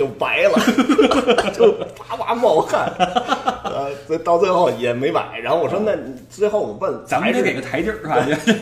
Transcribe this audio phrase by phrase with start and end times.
[0.00, 0.54] 就白了，
[1.52, 1.72] 就
[2.08, 2.90] 哇哇冒汗，
[3.64, 5.38] 呃，所以到最后也没买。
[5.38, 8.16] 然后我说那你最后我问，咱们得还是给个台阶儿是吧？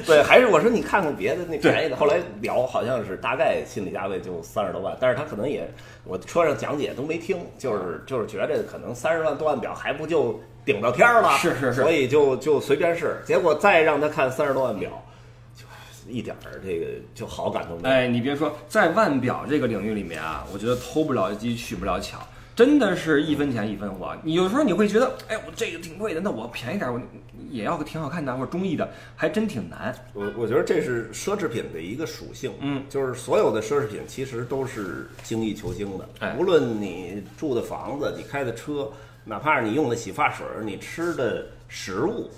[0.04, 1.94] 对，还是我说你看看别的那便宜的。
[1.94, 5.70] 后来聊好像是大概心理价位就三十多万，但是他可能也
[6.02, 13.16] 我车上讲解都没听，就是就是觉得可能三十万多万表还不就顶到天儿了，是是是所以就就随便试。
[13.24, 15.07] 结果再让他看三十多万表，就
[16.08, 17.94] 一点儿这个就好感都没有。
[17.94, 22.18] 哎，你别说，在腕表这个领域里面啊，我觉得偷不了鸡，取不了巧，
[22.56, 24.16] 真的是一分钱一分货。
[24.22, 27.00] 你有时候你会觉得，哎，我这个挺贵的，那我便宜点儿，我
[27.50, 29.94] 也要个挺好看的或者中意的，还真挺难。
[30.12, 38.90] 我我觉得这是奢侈品的一个属性，嗯，就是所有的奢侈品其实都是精益求精的，哎无论你住的房子、你开的车，
[39.24, 42.28] 哪怕是你用的洗发水、你吃的食物，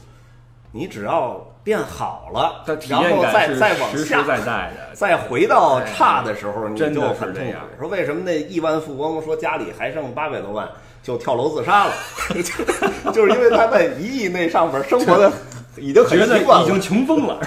[0.73, 4.95] 你只要变好了然后再再往下在在的。
[4.95, 7.61] 再回到差的时候，你就很痛苦这样。
[7.79, 10.69] 说为什么那亿万富翁说家里还剩八百多万
[11.03, 11.93] 就跳楼自杀了？
[13.13, 15.33] 就是因为他在一亿那上边生活的
[15.77, 17.41] 已经很习惯了已经穷疯了，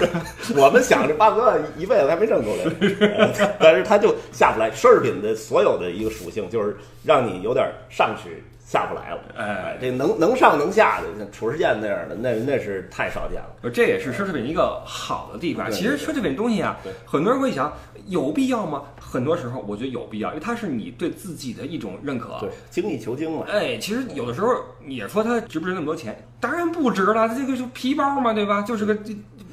[0.56, 3.30] 我们想着八百万一辈子还没挣够来，呃
[3.60, 4.70] 但是他就下不来。
[4.70, 9.20] 奢侈品的所有的一个属性就是让你有点上去下不来了。
[9.36, 13.70] 哎这能能上能下的，像褚时健那样的，那那是太少见了。
[13.70, 15.70] 这也是奢侈品一个好的地方。
[15.70, 17.72] 其实奢侈品东西啊，很多人会想，
[18.06, 18.82] 有必要吗？
[18.98, 22.38] 很多时候我觉得有必要，因为它是你对自己的一种认可。
[22.40, 23.44] 对，精益求精嘛。
[23.48, 24.48] 哎，其实有的时候
[24.86, 28.62] 也说它值不值那么多钱，当然不值了，它这个是皮包嘛，对吧？
[28.62, 28.96] 就是个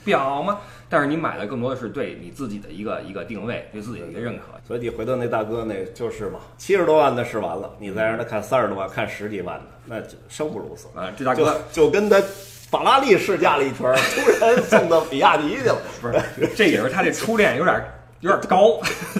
[0.04, 0.60] 表嘛。
[0.90, 4.44] 但是你买的更多的是对你自己的一个一个定位，对自己的一个认可。
[4.68, 10.88] 所以你回到那大哥那就是嘛，七十多万的试完了，你再让他看三十多万，看十几万的，那就生不如死。
[10.94, 12.22] 啊，这大哥就跟他
[12.70, 15.78] 法拉利试驾了一圈儿，突然送到比亚迪去了。
[16.02, 17.82] 不是，这也是他这初恋有点
[18.22, 18.80] 有点高。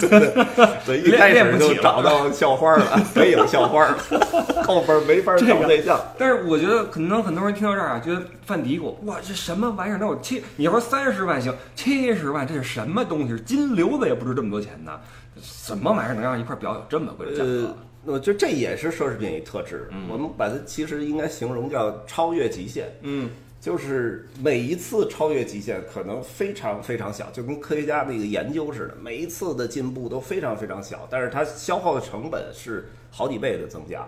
[0.86, 3.96] 对， 一练开始就找到校花了， 北影校花了，
[4.64, 6.00] 后边没法找对象。
[6.18, 9.98] 但是我觉得可能很多人听到这儿啊，觉得犯嘀咕，哇，这什么玩意儿？
[9.98, 13.38] 那我七，你说三十万行，七十万这是什么东西？
[13.44, 14.92] 金流子也不值这么多钱呢，
[15.42, 17.76] 什么玩意儿能让一块表有这么贵的价呃格？，
[18.14, 19.88] 我觉得这也是奢侈品一特质。
[20.08, 22.86] 我们把它其实应该形容叫超越极限。
[23.02, 23.30] 嗯，
[23.62, 34.04] 就是每一次超越极限可能非常非常小，就跟科学家那个研究似的，每一次的进步都非常非常小，但是它消耗的成本是好几倍的增加。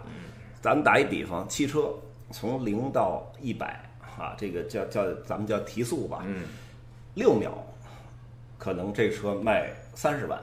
[0.61, 1.95] 咱们打一比方，汽车
[2.33, 3.81] 从零到一百
[4.19, 6.43] 啊，这个叫叫咱们叫提速吧，嗯，
[7.15, 7.65] 六秒
[8.59, 10.37] 可能这车卖三十万，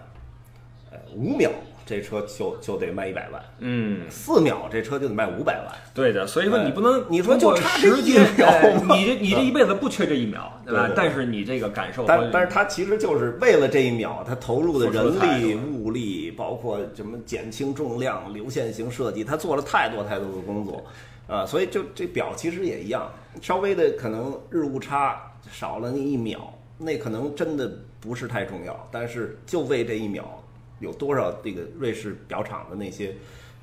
[0.89, 1.51] 呃，五秒
[1.85, 5.67] 这车就就得卖一百万，嗯，四秒这车就得卖五百万。
[5.93, 10.89] 对的，所以说你不能，哎你说就差这一时间，秒哎你这你这一辈子不缺这一秒，对吧？
[10.95, 20.83] 但是你这个感受，但但是他其实就是为了这一秒，他投入的人力、物力，包括什么减轻重量、流线型设计，他做了太多太多的工作，
[21.27, 23.11] 啊，所以就这表其实也一样，
[23.41, 25.21] 稍微的可能日误差
[25.51, 27.69] 少了那一秒，那可能真的
[27.99, 30.41] 不是太重要，但是就为这一秒，
[30.81, 33.15] 有多少这个瑞士表厂的那些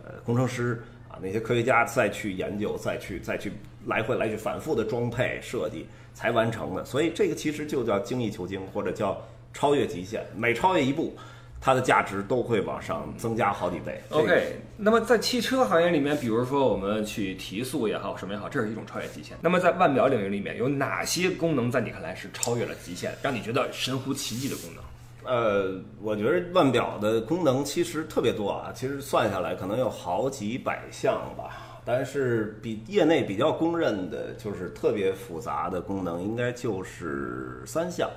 [0.02, 3.52] 呃工程师啊，那些科学家再去研究，再去再去
[3.86, 6.84] 来回来去反复的装配设计才完成的。
[6.84, 9.20] 所以这个其实就叫精益求精，或者叫
[9.52, 10.24] 超越极限。
[10.36, 11.16] 每超越一步，
[11.60, 14.00] 它的价值都会往上增加好几倍。
[14.10, 19.36] OK，那么在汽车行业里面，比如说我们去提速也好，什么也好，这是一种超越极限。
[19.40, 24.84] 那么在腕表领域里面，有哪些功能在你看来是超越了极限，让你觉得神乎其技的功能？
[25.28, 31.82] 呃，我觉得腕表的功能其实特别多啊，其实算下来可能有好几百项吧。
[31.84, 38.08] 但是比业内比较公认的，就是特别复杂的功能，应该就是三项，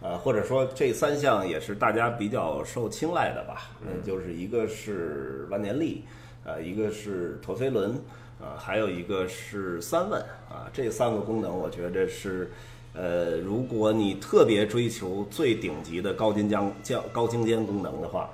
[0.00, 3.72] 呃，或者说这三项也是大家比较受青睐的吧。
[3.82, 6.04] 嗯，就是一个是万年历，
[6.44, 8.00] 呃，一个是陀飞轮，
[8.40, 10.70] 呃，还有一个是三问啊。
[10.72, 12.48] 这三个功能，我觉得是。
[12.92, 18.28] 呃，如果你特别追求最顶级的高精尖、较高精尖功能的话，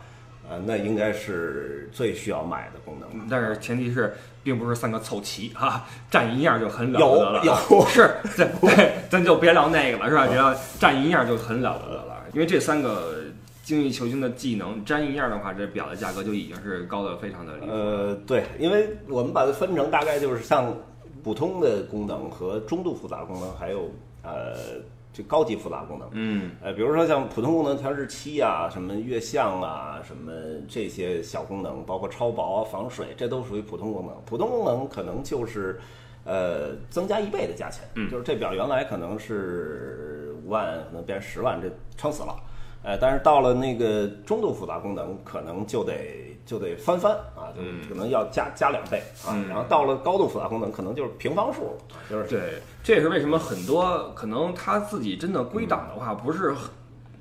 [0.49, 3.26] 呃，那应该是最需要买的功能。
[3.29, 7.43] 但是前提是，并不是三个凑齐哈，占一样就很了不得了。
[7.44, 10.26] 有有是，对对，咱就别聊那个了，是吧？
[10.26, 13.25] 只要占一样就很了不得了， 因为这三个
[13.62, 17.73] 精益求精的技能沾一样的话，这表的价格就已经是高的非常的离谱。
[17.73, 20.73] 呃，对，因为我们把它分成大概就是像
[21.25, 23.91] 普通的功能和中度复杂功能，还有
[24.26, 24.81] 呃
[25.12, 26.08] 这高级复杂功能。
[26.12, 30.32] 嗯呃，比如说像普通功能调日期啊，什么月相啊，什么
[30.69, 34.14] 这些小功能，包括超薄啊、防水，这都属于普通功能。
[34.26, 35.81] 普通功能可能就是，
[36.25, 42.37] 呃，增加一倍的价钱，嗯就是这表原来可能是五万，可能变十万，这撑死了。
[42.87, 49.35] 哎，但是到了那个中度复杂功能，可能就得就得翻番啊，就可能要加加两倍啊。
[49.35, 51.77] 嗯然后到了高度复杂功能，可能就是平方数，
[52.09, 56.55] 就是对，这也是为什么很多可能他自己真的归档的话，不是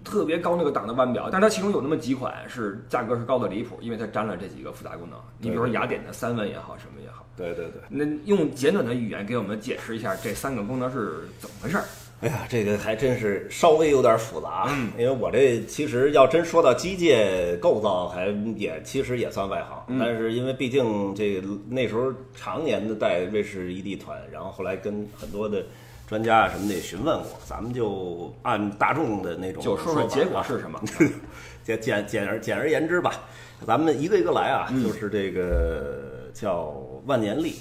[0.04, 5.20] 特别高那个档的腕表，但是它其中有那么几款是价格是高的离谱，因为它沾了这几个复杂功能。
[5.40, 7.82] 你比如说雅典的三问也好，什么也好，对对对。
[7.90, 11.86] 那用简短的语言给我们解释一下这三个功能是怎么回事儿？
[12.26, 25.64] 哎呀，这个还真是稍微有点复杂，嗯因为我这其实要真说到机械构造，还也其实也算外行，嗯但是因为毕竟这个那时候常年的带瑞士一地团，然后后来跟很多的
[26.08, 30.82] 专家啊什么的也询问过，咱们就按大众的那种就说说结果啊是什么？
[31.64, 33.22] 简简简而简而言之吧，
[33.68, 36.74] 咱们一个一个来啊，嗯就是这个叫
[37.06, 37.58] 万年历。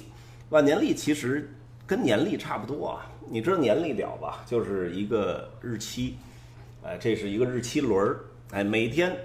[0.49, 1.51] 万年历其实
[1.85, 4.43] 跟年历差不多啊，你知道年历表吧？
[4.45, 6.17] 就是一个日期，
[6.83, 8.19] 哎，这是一个日期轮儿，
[8.51, 9.15] 哎，每天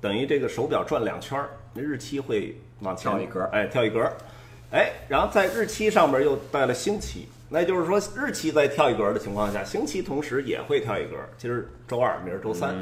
[0.00, 4.10] 等于这个手表转两圈儿，那日期会往前跳一格哎，跳一格，
[4.70, 11.16] 哎，然后在日期上面又带了星期，那就是说日期在跳一格的情况下，星期同时也会跳一格。
[11.36, 12.74] 今儿周二，明儿周三，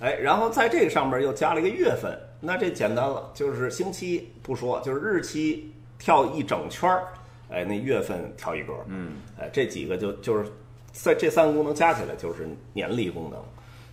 [0.00, 7.04] 哎，然后在这个上面又加了一个月份，那这简单了，就是星期不说，就是日期跳一整圈儿，
[7.50, 10.50] 哎，那月份调一格，嗯，哎，这几个就就是
[10.92, 13.38] 在这三个功能加起来就是年历功能。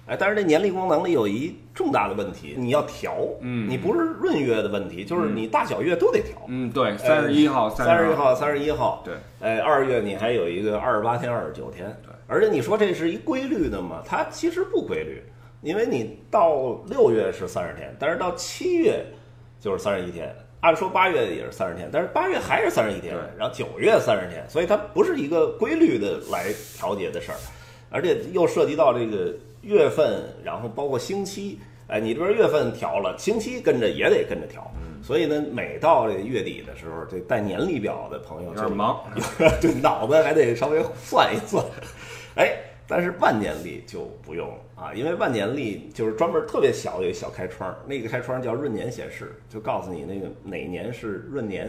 [0.07, 6.41] 哎，但是这年历功能里有一重大的问题，你要调，嗯你不是闰月的问题，就是你大小月都得调。
[6.47, 14.01] 嗯，对，三十一号、十三十一号、三十一号，对，哎，二月你还有一个二十八天、二十九天，对，而且你说这是一规律的嘛？
[14.05, 15.21] 它其实不规律，
[15.61, 19.05] 因为你到六月是三十天，但是到七月
[19.59, 27.37] 就是三十一天，按说八月也是三十天，但是八月还是三十一天，然后九月三十天，所以它不是一个规律的来调节的事儿，
[27.89, 31.59] 而且又涉及到这个月份，然后包括星期。
[31.89, 38.99] 哎，你这边月份调了，星期跟着也得跟着调，嗯所以呢，每到这月底的时候，这带年历表的朋友就有点忙，
[39.61, 41.63] 对，脑子还得稍微算一算。
[42.35, 42.57] 哎，
[42.87, 51.67] 但是万年历就不用啊，因为万年历就是专门特别小有一小开窗，那个开窗叫闰年显示，就告诉你那个哪年是闰年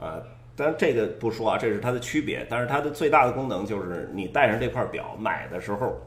[0.00, 0.22] 啊。
[0.56, 6.00] 当然这个不说啊，这是它的区别，但是它的最大的功能就是你带上这块表买的时候，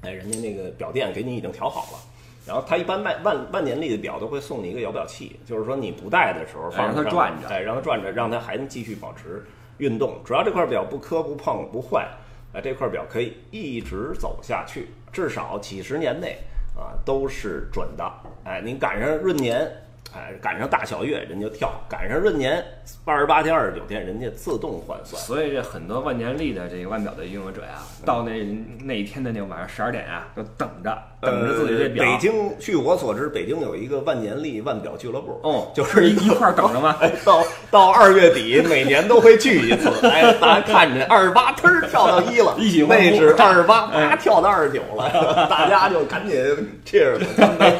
[0.00, 1.98] 哎，人家那个表店给你已经调好了。
[2.46, 9.44] 然后他一般卖万万年历的表都会送你一个摇表器，就是说你不戴的时候放让它上转着哎，让它转着，让它还能继续保持
[9.76, 10.18] 运动。
[10.24, 12.08] 主要这块表不磕不碰不坏，
[12.52, 16.38] 哎，这块表可以一直走下去，至少几十年内
[16.76, 18.12] 啊都是准的。
[18.44, 19.70] 哎，您赶上闰年，
[20.14, 22.64] 哎，赶上大小月人就跳，赶上闰年
[23.04, 25.20] 二十八天、二十九天，人家自动换算。
[25.22, 28.42] 所以这很多万年历的这个腕表的拥有者呀，到那
[28.82, 32.04] 那一天的那个晚上十二点啊，就等着等着自己这表。
[32.04, 35.38] 呃北京，据我所知，北京有一个万年历腕表俱乐部。
[35.42, 36.96] 哦， 就是一一块儿等着吗？
[37.02, 39.90] 哎，到到二月底，每年都会聚一次。
[40.06, 46.38] 哎，大家看着二十八，忒儿跳到一了， 一起那是二十八，啪跳到二十九了，大家就赶紧
[46.86, 47.72] cheers 干杯。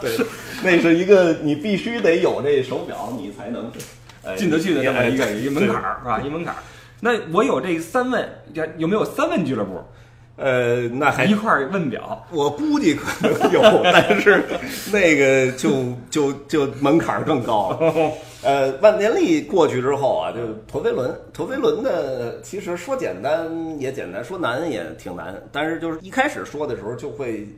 [0.00, 0.26] 对，
[0.62, 3.68] 那是一个你必须得有这手表，你才能
[4.24, 6.20] 哎进得去的这么一个哎一个门槛儿是吧？
[6.24, 6.62] 一门槛儿。
[7.00, 8.24] 那我有这三问，
[8.78, 9.82] 有没有三问俱乐部
[10.36, 12.24] 呃，那还一块儿问表？
[12.30, 14.44] 我估计可能有，但是
[14.92, 18.12] 那个就就就门槛儿更高了。
[18.44, 25.34] 呃，万年历过去之后啊，就陀飞轮，陀飞轮的其实说简单也简单，说难也挺难。
[25.50, 27.48] 但是就是一开始说的时候，就会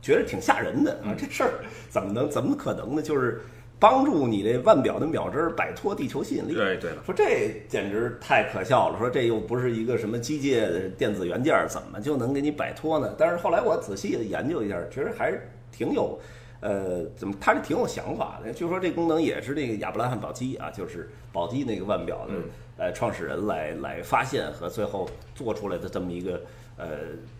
[0.00, 1.50] 觉得挺吓人的啊，这事儿
[1.90, 3.02] 怎么能怎么可能呢？
[3.02, 3.42] 就是
[3.78, 6.54] 帮助你这腕表的秒针儿摆脱地球吸引力。
[6.54, 13.14] 对对了，说这简直太可笑了，说这又不是一个什么机械的电子元件儿，怎么就能给你摆脱呢？
[13.16, 16.18] 但是后来我仔细的研究一下，其实还是挺有，
[16.60, 18.52] 呃，怎么他是挺有想法的。
[18.52, 22.34] 据说这功能也是这个亚伯拉罕宝基啊，就是宝基那个腕表的
[22.78, 26.40] 呃创始人来来发现和最后做出来的这么一个。
[26.80, 26.90] 呃，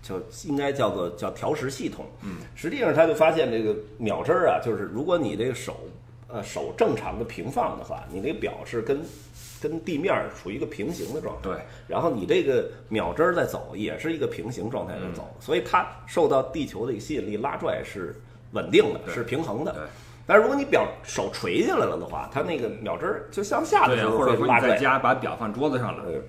[0.03, 2.05] 就应该叫做叫调时系统。
[2.25, 5.77] 嗯，实际上他就发现这个秒针儿啊，就是如果你这个手
[6.29, 9.01] 呃手正常的平放的话，你那表是跟
[9.61, 11.43] 跟地面儿处于一个平行的状态。
[11.43, 11.57] 对，
[11.87, 18.15] 然后你这个秒针儿在走，也是一个平行状态在走，所以它受到地球的一个吸引力拉拽是
[18.53, 19.83] 稳定的，是平衡的对。
[20.27, 24.77] 但是如果你表手垂下来了的话，它那个秒针儿就向下的时候或者说拉拽。
[24.77, 26.21] 家把表放桌子上了，呃，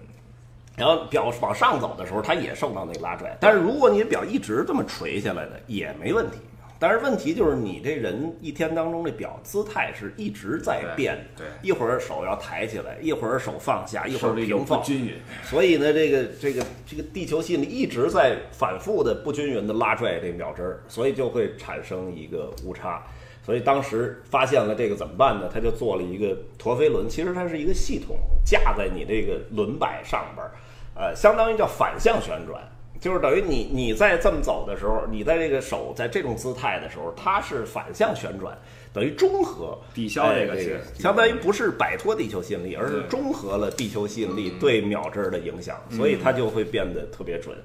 [0.78, 3.36] 然后表往上走的时候，它也受到那个拉拽。
[3.42, 6.38] 但是如果你表一直这么垂下来的，也没问题，
[6.80, 15.14] 但是问题就是你这人一天当中这表姿态是一直在变的，对，一会儿手要抬起来，一会儿手放下，一会儿平放，不均匀。
[15.44, 23.04] 所以呢，这个这个这个地球吸引力一直在反复的不均匀的拉拽这秒针儿，所以就会产生一个误差。
[23.46, 25.50] 所以当时发现了这个怎么办呢？
[25.52, 30.52] 他就做了一个陀飞轮，其实它是一个系统架在你这个轮摆上边儿，
[30.96, 32.62] 呃，相当于叫反向旋转，
[33.00, 38.58] 就是等于你你在这么走的时候，你在这个手在这种姿态的时候，它是反向旋转，
[38.94, 47.58] 等于中和抵消这个是，相当于不是摆脱地球吸引力，而是中和了地球吸引力对秒针的影响，所以它就会变得特别准。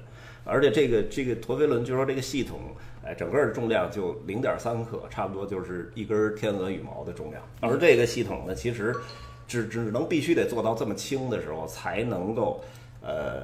[0.43, 2.59] 而且这个这个陀飞轮，据说这个系统。
[3.07, 7.39] 哎，整个的重量就零点三克，差不多就是一根天鹅羽毛的重量。
[7.59, 8.95] 而这个系统呢，其实
[9.47, 12.63] 只只能必须得做到这么轻的时候，才能够
[13.05, 13.43] 呃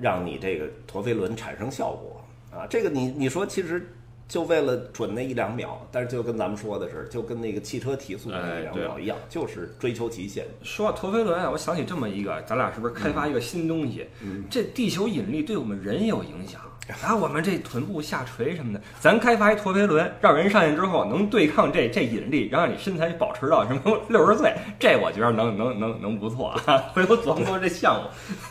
[0.00, 2.66] 让你这个陀飞轮产生效果啊。
[2.66, 3.86] 这个你你说其实
[4.26, 10.46] 就为了准那一两秒，但是就跟咱们说的是，就跟那个汽车提速那一两秒一样，就是追求极限。
[10.62, 14.06] 说到陀飞轮啊，我想起这么一个，咱俩是不是开发一个新东西？
[14.48, 16.60] 这地球引力对我们人也有影响。
[17.00, 26.78] 啊，我们这臀部下垂什么的，咱开发一陀飞轮，让人上去之后能对抗这这引力，然后你身材保持到什么 六十岁，这我觉得能能能能不错啊！
[26.92, 28.08] 回头琢磨这项目，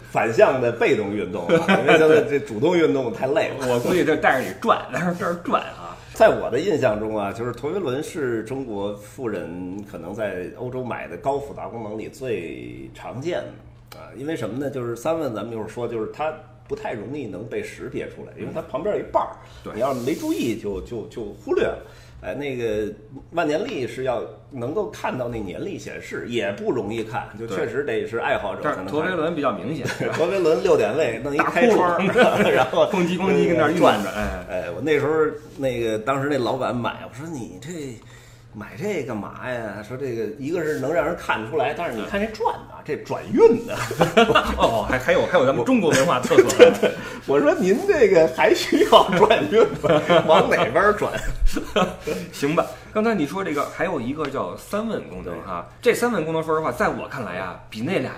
[0.10, 3.68] 反向的被动运动，因为现在这主动运动太累了。
[3.68, 5.96] 我估计这带着你转，在这儿转啊。
[6.14, 14.70] 在我的印象中啊，就是陀飞轮是中国富人可能在欧洲买的高复杂功能里最常见的啊，因为什么呢？
[14.70, 16.34] 就是三问，咱们一会儿说，就是它。
[16.72, 19.36] 不太容易能被识别出来，因为它旁边有一半儿，
[19.76, 21.86] 你要是没注意就就就忽略了。
[22.22, 22.88] 哎，那个
[23.32, 28.86] 万年历是要能够看到那年历显示，也不容易看，就确实得是爱好者才能。
[28.86, 29.86] 陀飞轮比较明显，
[30.16, 32.00] 陀飞轮六点位 弄一开窗，
[32.50, 34.10] 然后咣叽咣叽跟那儿转着。
[34.12, 35.12] 哎哎，我那时候
[35.58, 37.70] 那个当时那老板买，我说你这。
[38.54, 39.84] 买这干嘛呀？
[39.88, 43.76] 说这个一个是能让人看出来，但是你看这转的，这转运的
[44.58, 46.92] 哦，还还有还有咱们中国文化特色。
[47.28, 50.24] 我说您这个还需要转运吗？
[50.28, 51.14] 往哪边转？
[52.34, 52.66] 行吧。
[52.94, 58.12] 刚才你说这个还有一个叫三问功能哈，这三问功能说实话，在我看来啊，比那俩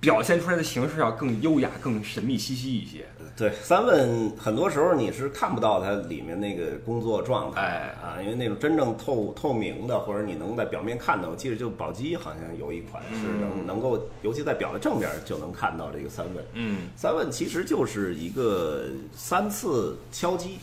[0.00, 3.06] 表现出来的形式要更优雅、更神秘兮兮一些。
[3.36, 16.44] 对，三问很多时候你是看不到它里面那个工作状态哎啊，因为那种真正透透明的，或者你能在表面看到，我记得就宝鸡好像有一款是能能够，尤其在表的正面就能看到这个三问。
[16.54, 20.58] 嗯，三问其实就是一个三次敲击，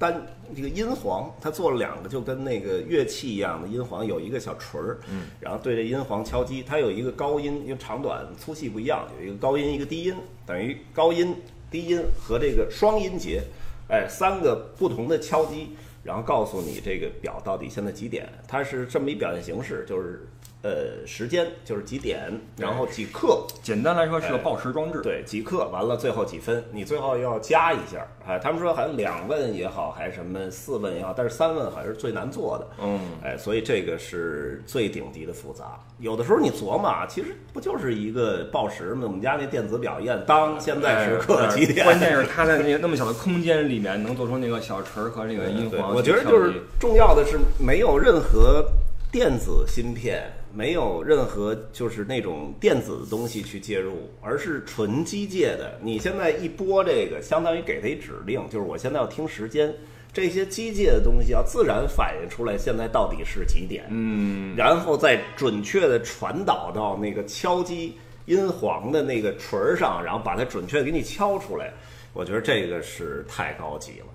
[0.00, 0.26] 单
[0.56, 10.14] 这个音簧，它做了两个，就跟那个乐器一样的音簧，有一个小锤儿，嗯，然后对着音簧敲击，它有一个高音，因为长短粗细不一样，有一个高音，一个低音，
[10.46, 11.36] 等于高音。
[11.70, 13.44] 低音和这个双音节，
[13.88, 15.68] 哎，三个不同的敲击，
[16.02, 18.28] 然后告诉你这个表到底现在几点。
[18.48, 20.26] 它是这么一表现形式，就是。
[20.62, 23.46] 呃，时间就是几点，然后几刻。
[23.62, 25.00] 简单来说是个报时装置。
[25.02, 28.06] 对，几刻完了，最后几分，你最后要加一下。
[28.26, 32.68] 哎，他们说好像两问也好，还是什么四问也好，但是三问好像是最难做的。
[32.82, 35.80] 嗯，哎，所以这个是最顶级的复杂。
[35.98, 39.04] 有的时候你琢磨啊，其实不就是一个报时吗？
[39.04, 41.86] 我们家那电子表一按，当现在时刻几点？
[41.86, 45.94] 关键是它在那个那么小的空间里面，能做出那个小锤和那个音簧。
[45.94, 48.62] 我觉得就是重要的是没有任何
[49.10, 50.30] 电子芯片。
[50.52, 55.78] 没有任何就是那种电子的东西去介入，而是纯机械的。
[55.82, 59.72] 你现在一拨这个，相当于给它一指令，就是我现在要听时间。
[60.12, 71.72] 这些机械的东西要自然反映出来现在到底是几点，嗯，然后再准确的传导到那个敲击音簧的那个锤儿上，然后把它准确给你敲出来。
[72.12, 74.06] 我觉得这个是太高级了。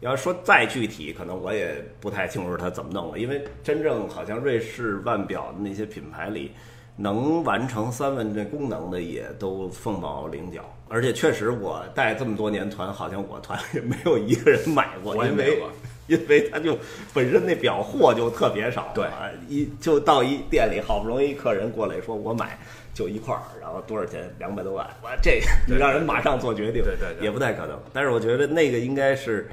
[0.00, 6.52] 要说再具体，可能我也不太清楚它怎么弄了，因为真正好像瑞士腕表的那些品牌里，
[6.96, 10.62] 能完成三问这功能的也都凤毛麟角。
[10.88, 15.62] 而且确实，我带这么多年团，好像我团里没有一个人买过，因为
[16.08, 16.76] 因为他就
[17.12, 19.06] 本身那表货就特别少，对，
[19.48, 22.58] 一就到一店里，好不容易客人过来说我买
[22.94, 24.28] 就一块儿，然后多少钱？
[24.38, 27.78] 两百多万，我这你让人马上做决定，对对对，也不太可能。
[27.92, 29.46] 但是我觉得那个应该是。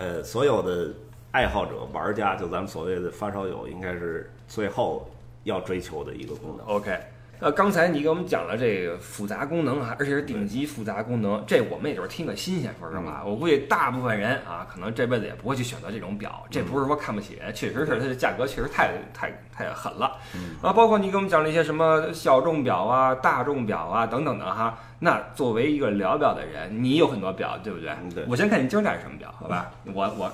[0.00, 0.90] 呃，所有的
[1.30, 5.06] 爱好者、玩家，就咱们所谓的发烧友，应该是最后
[5.44, 6.66] 要追求的一个功能。
[6.66, 6.98] OK，
[7.40, 12.74] 呃，刚才你给我们讲了这个复杂功能啊，而且是顶级复杂功能，这我们也就是听个新鲜。
[12.78, 16.44] 说实话，我估计大部分人啊，可能这辈子也不会去选择这种表。
[16.50, 20.18] 这不是说看不起人，确实是它的价格确实太太太狠了。
[20.60, 24.78] 啊，包括你给我们讲了一些什么小众表啊、大众表啊等等的哈。
[24.98, 27.90] 那作为一个聊表的人，你有很多表，对不对？
[28.14, 28.22] 对。
[28.28, 29.70] 我先看你今儿戴什么表，好吧？
[29.94, 30.30] 我我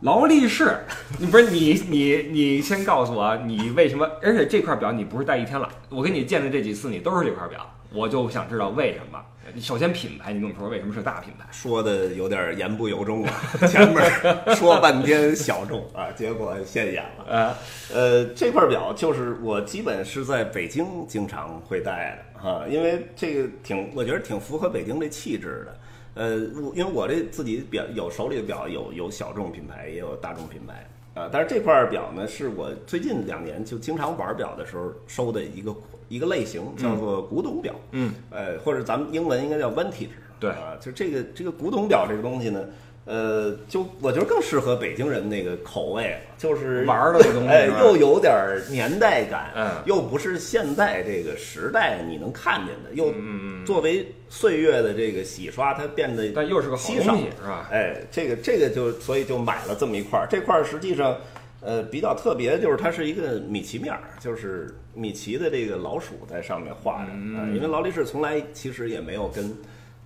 [0.00, 0.76] 劳力士，
[1.18, 4.06] 你不是你你你先告诉我你为什么？
[4.22, 9.18] 而且这块表你不是戴一天了，我跟你见的这几次你都是这块表，我就想知道为什么。
[9.60, 11.46] 首先品牌，你跟我说为什么是大品牌？
[11.52, 13.32] 说的有点言不由衷啊，
[13.68, 17.24] 前面说半天小众啊， 结果现眼了。
[17.28, 17.54] 呃
[17.94, 25.76] 呃，这块表就是我基本是在北京经常会戴的啊、因为这个挺，我觉得挺符合北京这气质的。
[26.16, 35.74] 呃，我因为我这自己表有手里的表有有小众品牌，也有大众品牌啊、但是这块表呢，是我最近两年就经常玩表的时候收的一个
[36.08, 37.74] 一个类型，叫做古董表。
[37.92, 40.08] 嗯，呃，或者咱们英文应该叫 vintage。
[40.38, 42.64] 对啊，就这个这个古董表这个东西呢，
[43.04, 57.68] 呃，就我觉得更适合北京人那个口味了，就是玩儿的这东西哎，又有点儿年代感，嗯又不是现在这个时代你能看见的，又嗯作为岁月的这个洗刷，它变得但又是个好稀少东西是吧？
[57.70, 61.16] 哎，这个这个就所以就买了这么一块儿，这块儿实际上，
[61.60, 69.56] 呃，比较特别，就是它是一个米奇面儿，就是米奇的这个老鼠在上面画的，嗯啊因为劳力士从来其实也没有跟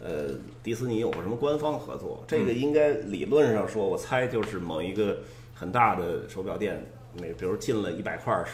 [0.02, 0.30] 呃
[0.62, 5.18] 迪士尼有个什么官方合作，这嗯个应该理论上说，我猜就是某一个
[5.54, 8.46] 很大的手表店，那比如进了一百块儿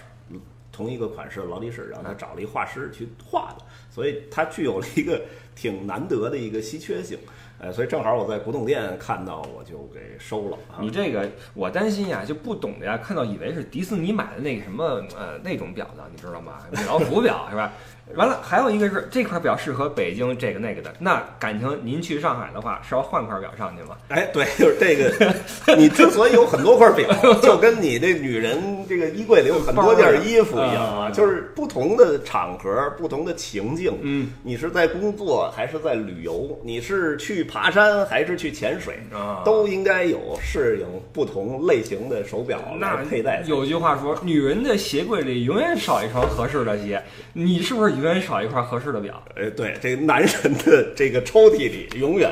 [0.73, 5.23] 同一个款式的劳力士，然后他找了一画师去画的，所以它具有了一个
[5.55, 7.19] 挺难得的一个稀缺性。
[7.59, 10.79] 呃，所以正好我在古董店看到，我就给收了啊。
[10.81, 14.85] 你这个我担心呀，就不懂的呀，看到以为是迪士尼买的那个什么
[15.17, 16.59] 呃那种表呢，你知道吗？
[16.71, 17.73] 米老鼠表是吧？
[18.15, 20.95] 完了，还有一个是这块表适合北京这个那个的。
[21.01, 23.97] 那感情您去上海的话，是要换块表上去吗？
[24.09, 25.35] 哎，对，就是这个。
[25.77, 27.09] 你之所以有很多块表，
[27.43, 33.93] 就跟你这女人这个衣柜里有很多件衣服一样啊，嗯就是不同的场合、不同的情境。
[34.03, 36.57] 嗯，你是在工作还是在旅游？
[36.63, 38.99] 你是去爬山还是去潜水？
[39.13, 43.43] 啊都应该有适应不同类型的手表那来佩戴。
[43.47, 47.03] 有句话说，女人的鞋柜里永远少一双合适的鞋。
[47.33, 49.23] 你是不是永远少一块合适的表？
[49.37, 52.31] 呃，对，这个男人的这个抽屉里永远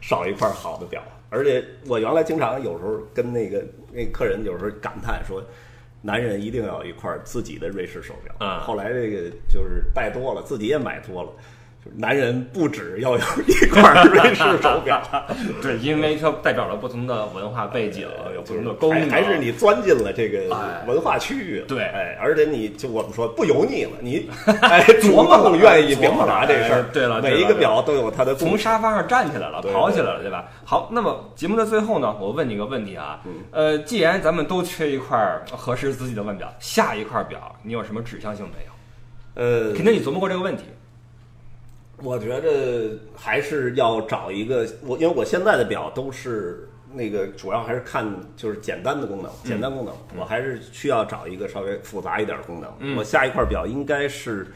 [0.00, 5.42] 少一块好的表，而且我原来经常有时候跟那个那客人有时候感叹说，
[6.02, 8.34] 男人一定要有一块自己的瑞士手表。
[8.38, 11.30] 啊后来这个就是戴多了，自己也买多了。
[11.86, 15.02] 就是男人不止要有一块瑞士手表，
[15.62, 19.08] 对，因为它代表了不同的文化背景，有不同的功能。
[19.08, 24.28] 还还是你钻进了这个哎文化区域了，对哎，而且你就我们说不油腻了，你
[24.62, 28.56] 哎主琢磨更愿意表琢磨了达这事儿哎，对了每一个表都有它的从。
[28.56, 30.48] 沙发上站起来了，跑起来了，对吧？
[30.64, 35.16] 好，那么节目的最后呢，我问你个问题啊，嗯呃，既然咱们都缺一块
[35.52, 38.72] 合适自己的腕表，下一块表你有什么指向性没有？
[39.34, 40.64] 呃，肯定你琢磨过这个问题。
[42.02, 48.06] 我觉得还是要找一个我，因为我现在的表都是那个主要还是看
[48.36, 52.70] 就是简单的功能，简单功能，我还是需要找一个稍微复杂一点的功能。
[52.80, 52.96] 嗯。
[52.96, 54.46] 我下一块表应该是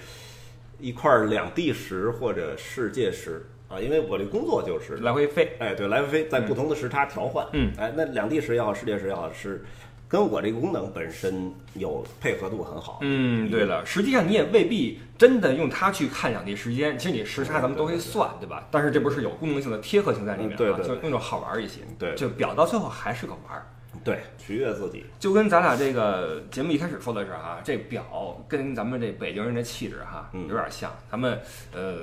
[0.78, 7.46] 一块两地时或者世界时啊，因为我这工作就是来回飞，哎，对，来回飞在不同的时差调换。
[7.52, 9.64] 嗯，哎，那两地时也好，世界时也好，是
[10.10, 12.98] 跟我这个功能本身有配合度很好。
[13.02, 18.66] 嗯，对了，实际上你也未必真的用它去看两地时间，其实你时差咱们都会算，对吧？
[18.72, 21.82] 但是这不是有功能性的贴合性在里面啊，嗯对对就用着好玩一些。
[21.96, 23.64] 对就表到最后还是个玩儿。
[24.02, 25.04] 对，取悦自己。
[25.18, 30.90] 就跟咱俩这个节目一开始说的是哈，这表跟咱们这北京人的气质哈嗯有点像。
[31.10, 31.38] 咱们
[31.72, 31.98] 呃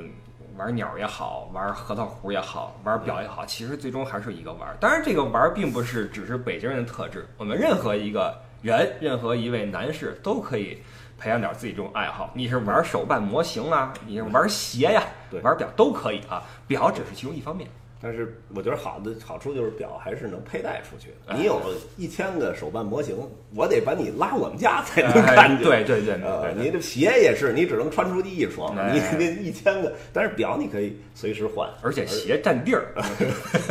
[0.57, 4.75] 玩鸟也好，玩核桃核也好，玩表也好，其实最终还是一个玩。
[4.79, 10.81] 当然，这个玩并不是只是北京人的特质，我们任何一个人，任何一位男士都可以
[11.19, 12.31] 培养点自己这种爱好。
[12.33, 16.41] 你是玩手办模型啊，你是玩鞋呀、对玩表都可以啊。
[16.65, 17.69] 表只是其中一方面。
[18.01, 21.59] 但是我觉得好的好处就是表还是能佩戴出去你有
[21.97, 23.17] 一千个手办模型，
[23.55, 25.63] 我得把你拉我们家才能哎看见。
[25.63, 26.17] 对对对
[26.55, 28.93] 你的鞋也是，你只能穿出去一双，哎。
[28.93, 32.93] 你那一千个，但是表你可以随时换，而且鞋占地儿。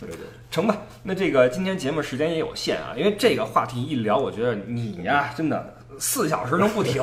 [0.00, 0.16] 对对。
[0.50, 7.02] 成吧，那这个今天节目时间也有限啊，因为这个话题一聊，我觉得你呀，真的四小时能不停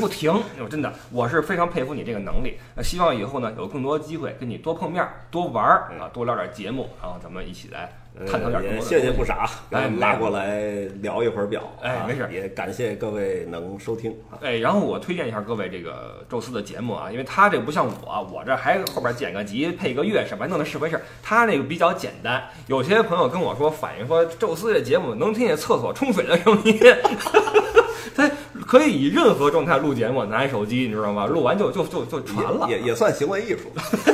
[0.00, 2.58] 不停，我真的我是非常佩服你这个能力。
[2.74, 7.92] 那希望以后呢有更多机会跟你多碰面儿、多玩儿啊，多聊点节目，然后咱们一起来
[8.26, 10.60] 探讨点更多的东西谢谢不傻，哎给我们拉过来
[11.00, 11.62] 聊一会儿表。
[11.80, 14.38] 啊哎没事也感谢各位能收听啊。
[14.40, 21.02] 哎，然后我推荐一下各位这个宙斯的节目啊，因为他这个不像我，我这还后边剪个辑、配个乐什么弄的是回事儿。
[21.22, 26.78] 他那个比较简单，有些朋友跟我说反映说，宙斯这节目能听见厕所冲水的声音，
[28.18, 28.28] 他
[28.66, 31.24] 可以以任何状态录节目，拿一手机，你知道吗？
[31.26, 32.66] 录完就就就就传了。
[32.68, 33.72] 也也也算行为艺术。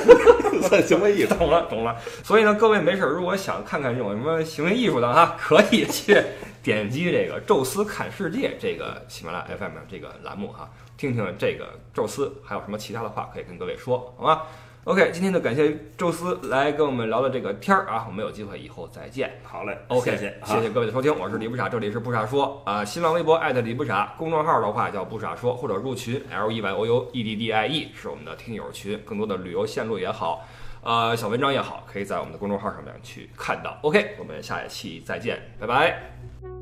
[0.69, 1.35] 算行为艺术。
[1.35, 1.97] 懂了，懂了。
[2.23, 6.23] 所以呢，各位没事儿，如果想看看这种什么行为艺术的哈， 可以去
[6.63, 14.43] 点击这个“宙斯看世界”这个喜马拉雅 FM 这个栏目哈，听听这个宙斯还有什么其他的话可以跟各位说，好吗
[14.85, 19.33] ？OK，今天就感谢宙斯来跟我们聊的这个天儿啊，我们有机会以后再见。
[19.43, 30.47] 好嘞 OK，谢谢，谢谢各位的收听，我是李不傻，这里是不傻说啊、新浪微博艾特李不傻，公众号的话叫不傻说，或者入群 L E Y O U E D D I E 是我们的听友群，更多的旅游线路也好，
[30.83, 33.79] 呃，小文章也好，可以在我们的公众号上面去看到。
[33.83, 36.54] OK，我们下一期再见，拜拜。